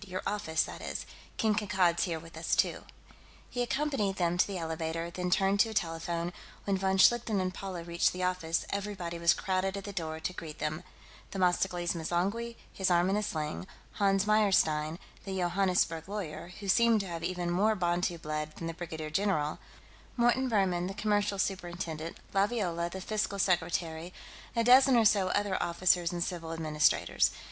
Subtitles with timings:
[0.07, 1.05] "Your office, that is.
[1.37, 2.85] King Kankad's here with us, too."
[3.51, 7.53] He accompanied them to the elevator, then turned to a telephone; when von Schlichten and
[7.53, 10.81] Paula reached the office, everybody was crowded at the door to greet them:
[11.29, 13.67] Themistocles M'zangwe, his arm in a sling;
[13.99, 18.73] Hans Meyerstein, the Johannesburg lawyer, who seemed to have even more Bantu blood than the
[18.73, 19.59] brigadier general;
[20.17, 24.15] Morton Buhrmann, the Commercial Superintendent; Laviola, the Fiscal Secretary;
[24.55, 27.29] a dozen or so other officers and civil administrators.